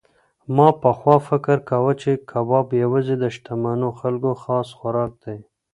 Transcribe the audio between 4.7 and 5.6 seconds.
خوراک دی.